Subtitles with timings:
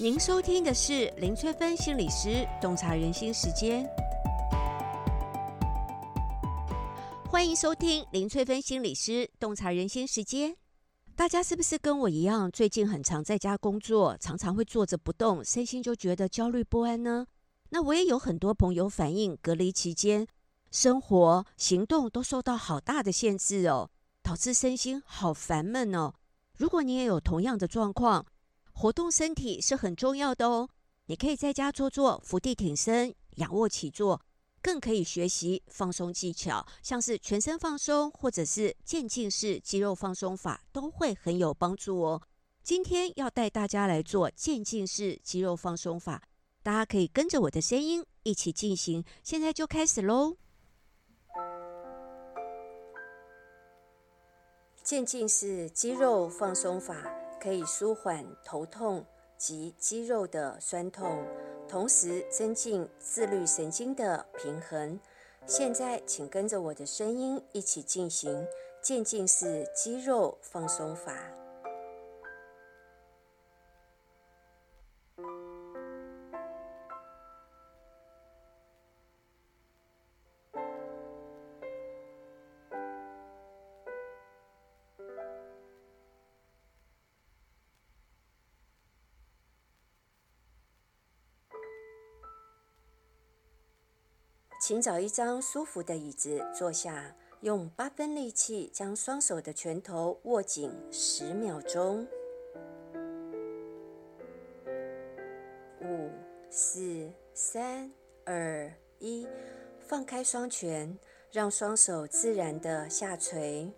[0.00, 3.84] 您收听的是林翠芬心理师洞察人心时间，
[7.28, 10.56] 欢迎收听林翠芬心理师洞察人心时间。
[11.16, 17.26] 大家是不是跟我一样，最近很常在家工作，常常会坐着不动，身心就觉得焦虑不安呢？
[17.70, 20.28] 那我也有很多朋友反映，隔离期间
[20.70, 23.90] 生活行动都受到好大的限制哦，
[24.22, 26.14] 导致身心好烦闷哦。
[26.56, 28.24] 如果你也有同样的状况，
[28.80, 30.68] 活动身体是很重要的哦。
[31.06, 34.22] 你可以在家做做伏地挺身、仰卧起坐，
[34.62, 42.22] 更可以学习放松技巧，像是全身放松或者是渐进式肌肉放松法，都会很有帮助哦。
[42.62, 46.22] 今天要带大家来做渐进式肌肉放松法，
[46.62, 49.04] 大家可以跟着我的声音一起进行。
[49.24, 50.36] 现在就开始喽！
[54.84, 57.17] 渐进式肌肉放松法。
[57.40, 59.04] 可以舒缓头痛
[59.36, 61.24] 及肌肉的酸痛，
[61.68, 64.98] 同时增进自律神经的平衡。
[65.46, 68.46] 现在，请跟着我的声音一起进行
[68.82, 71.37] 渐进式肌肉放松法。
[94.68, 102.06] 请找一张舒服的椅子坐下，用八分力气将双手的拳头握紧十秒钟。
[105.80, 106.10] 五、
[106.50, 107.90] 四、三、
[108.26, 109.26] 二、一，
[109.80, 110.98] 放开双拳，
[111.32, 113.72] 让双手自然的下垂，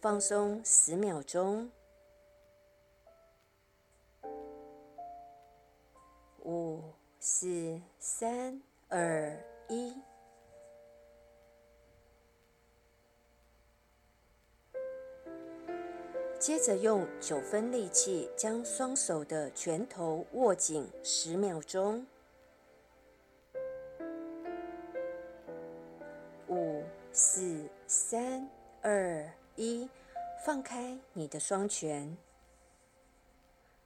[0.00, 1.70] 放松十秒钟。
[6.42, 6.82] 五、
[7.20, 9.32] 四、三、二、
[9.68, 9.94] 一。
[16.44, 22.06] 接着用九分力气将双手的拳头握紧十秒钟。
[26.48, 26.82] 五、
[27.14, 28.46] 四、三、
[28.82, 29.88] 二、一，
[30.44, 32.14] 放开你的双拳。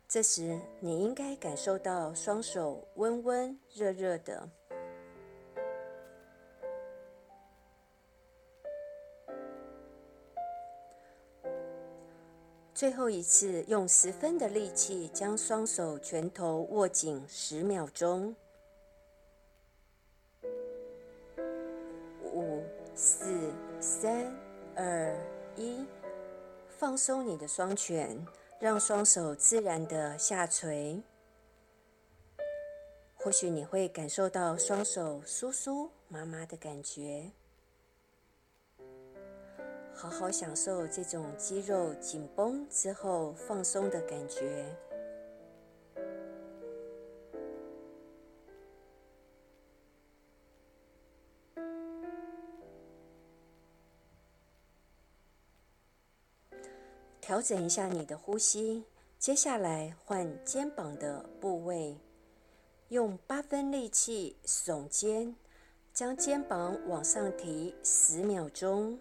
[0.09, 4.49] 这时你应该感受到双手温温热热的。
[12.79, 18.37] 最后一次，用十分的力气将双手拳头握紧十秒钟。
[22.23, 22.63] 五、
[22.95, 24.33] 四、三、
[24.77, 25.13] 二、
[25.57, 25.85] 一，
[26.69, 28.25] 放松你的双拳，
[28.61, 31.03] 让双手自然的下垂。
[33.17, 37.33] 或许你会感受到双手酥酥麻麻的感觉。
[40.01, 44.65] 好好享受这种肌肉紧绷之后放松的感觉。
[57.21, 58.85] 调整一下你的呼吸，
[59.19, 61.99] 接下来换肩膀的部位，
[62.91, 65.35] 用八分力气耸肩，
[65.93, 68.97] 将肩膀往上提十秒钟。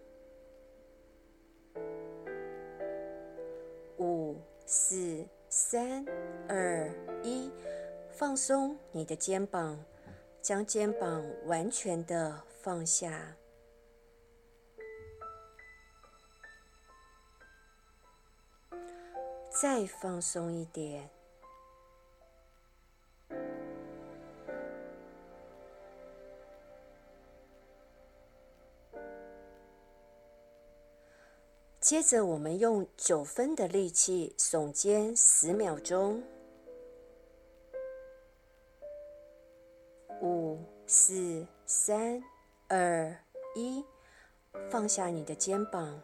[4.70, 6.06] 四、三、
[6.50, 6.92] 二、
[7.24, 7.50] 一，
[8.12, 9.82] 放松你的肩膀，
[10.42, 13.38] 将肩膀完全的放下，
[19.50, 21.10] 再放松一点。
[31.88, 36.22] 接着，我们用九分的力气耸肩十秒钟。
[40.22, 42.22] 五、四、三、
[42.68, 43.18] 二、
[43.56, 43.86] 一，
[44.70, 46.02] 放下你的肩膀。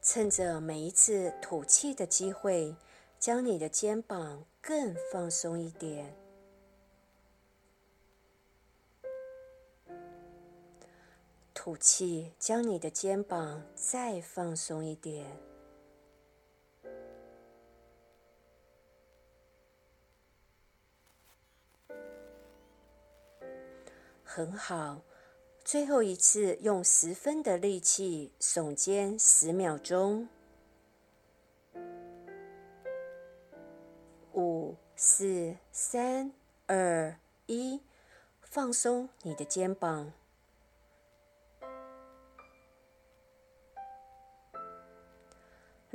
[0.00, 2.76] 趁着每一次吐气的机会，
[3.18, 6.14] 将你的肩膀更放松一点。
[11.66, 15.26] 吐气，将你的肩膀再放松一点。
[24.22, 25.02] 很好，
[25.64, 30.28] 最后一次用十分的力气耸肩十秒钟，
[34.34, 36.30] 五、四、三、
[36.68, 37.80] 二、一，
[38.40, 40.12] 放松你的肩膀。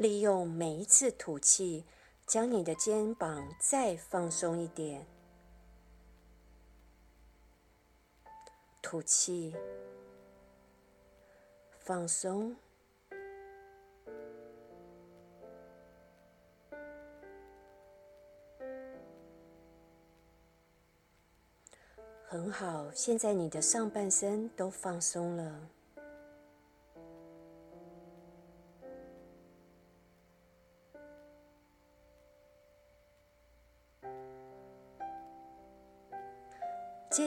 [0.01, 1.86] 利用每一次吐气，
[2.25, 5.06] 将你的肩膀再放松一点。
[8.81, 9.56] 吐气，
[11.77, 12.56] 放松。
[22.25, 25.69] 很好，现在你的上半身都放松了。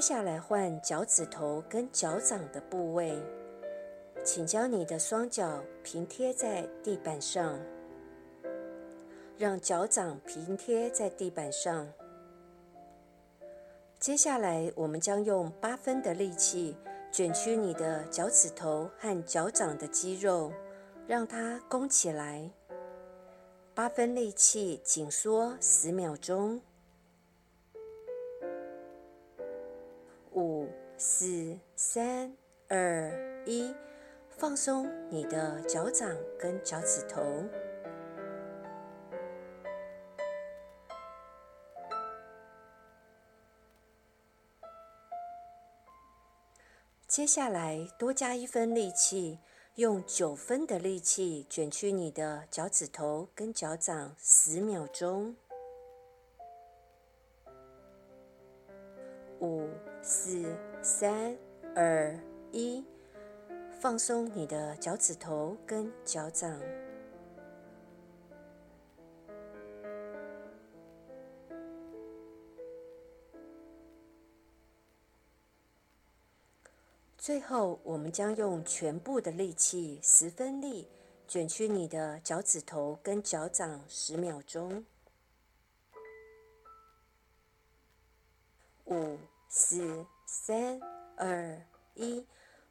[0.06, 3.18] 下来换脚趾头跟脚掌的部位，
[4.22, 7.58] 请将你的双脚平贴在地板上，
[9.38, 11.90] 让脚掌平贴在地板上。
[13.98, 16.76] 接下来，我们将用八分的力气
[17.10, 20.52] 卷曲你的脚趾头和脚掌的肌肉，
[21.06, 22.50] 让它弓起来。
[23.72, 26.60] 八分力气紧缩十秒钟。
[30.34, 32.36] 五、四、三、
[32.68, 33.72] 二、一，
[34.30, 37.22] 放松你的脚掌跟脚趾头。
[47.06, 49.38] 接下来多加一分力气，
[49.76, 55.36] 用九分的力气卷曲你的脚趾头跟脚掌十秒钟。
[59.40, 59.68] 五、
[60.06, 61.34] 四、三、
[61.74, 62.14] 二、
[62.52, 62.84] 一，
[63.80, 66.60] 放松你的脚趾头跟脚掌。
[77.16, 80.86] 最后，我们将用全部的力气，十分力，
[81.26, 84.84] 卷曲你的脚趾头跟脚掌十秒钟。
[88.84, 89.16] 五、
[89.56, 90.80] 四、三、
[91.16, 91.56] 二、
[91.94, 92.26] 一，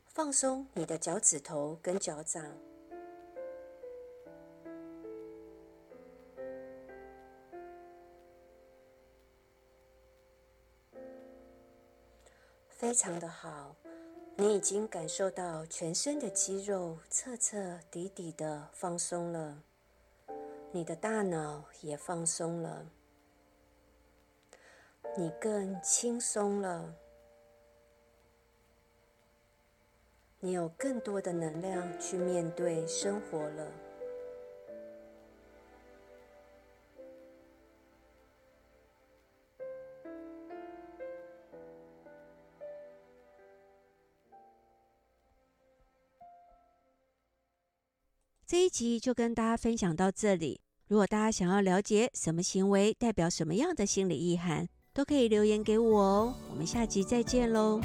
[0.05, 2.43] 放松你的脚趾头跟脚掌。
[12.67, 13.73] 非常的好。
[14.35, 19.63] 你已经感受到全身的肌肉彻彻底底的放松了，
[20.73, 22.85] 你的大脑也放松了，
[25.15, 26.95] 你更轻松了，
[30.39, 33.71] 你有更多的能量去面对生活了。
[48.47, 50.61] 这一集就跟大家分享到这里。
[50.87, 56.35] 如果大家想要了解什么行为代表什么样的心理意涵，都可以留言给我哦。
[56.51, 57.81] 我们下集再见喽。